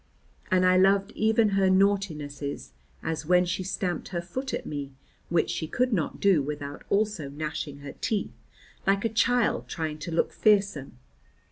And 0.49 0.65
I 0.65 0.77
loved 0.77 1.11
even 1.11 1.49
her 1.49 1.69
naughtinesses, 1.69 2.71
as 3.03 3.27
when 3.27 3.45
she 3.45 3.61
stamped 3.61 4.07
her 4.07 4.19
foot 4.19 4.51
at 4.51 4.65
me, 4.65 4.93
which 5.29 5.51
she 5.51 5.67
could 5.67 5.93
not 5.93 6.19
do 6.19 6.41
without 6.41 6.83
also 6.89 7.29
gnashing 7.29 7.81
her 7.81 7.93
teeth, 7.93 8.33
like 8.87 9.05
a 9.05 9.09
child 9.09 9.67
trying 9.67 9.99
to 9.99 10.11
look 10.11 10.33
fearsome. 10.33 10.97